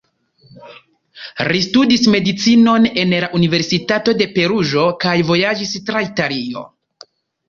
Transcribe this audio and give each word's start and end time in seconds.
Li 1.49 1.59
studis 1.65 2.07
medicinon 2.13 2.87
en 3.01 3.13
la 3.23 3.29
Universitato 3.39 4.15
de 4.21 4.27
Peruĝo 4.39 4.87
kaj 5.05 5.13
vojaĝis 5.29 5.75
tra 5.91 6.03
Italio. 6.07 6.65